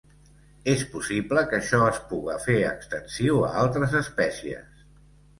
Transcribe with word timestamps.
És 0.71 0.79
possible 0.93 1.41
que 1.51 1.57
això 1.57 1.81
es 1.89 1.99
puga 2.13 2.37
fer 2.45 2.55
extensiu 2.69 3.43
a 3.49 3.51
altres 3.65 3.93
espècies. 4.01 4.81